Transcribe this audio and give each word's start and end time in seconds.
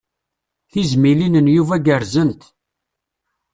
Tizmilin 0.71 1.35
n 1.45 1.47
Yuba 1.55 1.77
gerrzent. 1.85 2.41